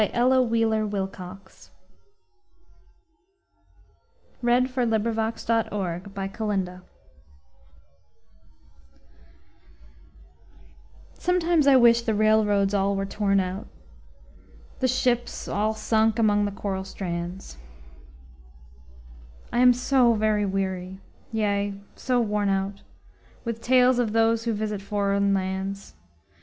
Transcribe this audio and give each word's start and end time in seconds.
Ella 0.13 0.41
Wheeler 0.41 0.83
Wilcox 0.87 1.69
The 4.41 4.49
Traveled 4.67 5.11
Man 5.15 6.81
SOMETIMES 11.19 11.67
I 11.67 11.75
wish 11.75 12.01
the 12.01 12.15
railroads 12.15 12.73
all 12.73 12.95
were 12.95 13.05
torn 13.05 13.39
out, 13.39 13.67
The 14.79 14.87
ships 14.87 15.47
all 15.47 15.75
sunk 15.75 16.17
among 16.17 16.45
the 16.45 16.51
coral 16.51 16.83
strands. 16.83 17.57
I 19.53 19.59
am 19.59 19.71
so 19.71 20.15
very 20.15 20.47
weary, 20.47 20.99
yea, 21.31 21.79
so 21.95 22.19
worn 22.19 22.49
out, 22.49 22.81
With 23.45 23.61
tales 23.61 23.99
of 23.99 24.13
those 24.13 24.45
who 24.45 24.53
visit 24.53 24.81
foreign 24.81 25.35
lands. 25.35 25.93